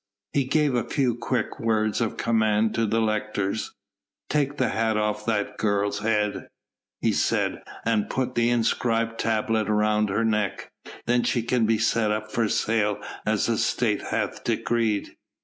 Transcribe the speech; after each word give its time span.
He 0.33 0.45
gave 0.45 0.73
a 0.73 0.83
few 0.89 1.13
quick 1.13 1.59
words 1.59 2.01
of 2.01 2.17
command 2.17 2.73
to 2.73 2.87
the 2.87 2.99
lictors. 2.99 3.75
"Take 4.31 4.57
the 4.57 4.69
hat 4.69 4.93
from 4.93 5.01
off 5.03 5.27
that 5.27 5.59
girl's 5.59 5.99
head," 5.99 6.47
he 7.01 7.13
said, 7.13 7.61
"and 7.85 8.09
put 8.09 8.33
the 8.33 8.49
inscribed 8.49 9.19
tablet 9.19 9.65
round 9.69 10.09
her 10.09 10.25
neck. 10.25 10.71
Then 11.05 11.21
she 11.21 11.43
can 11.43 11.67
be 11.67 11.77
set 11.77 12.09
up 12.09 12.31
for 12.31 12.49
sale 12.49 12.99
as 13.27 13.45
the 13.45 13.59
State 13.59 14.01
hath 14.05 14.43
decreed." 14.43 15.17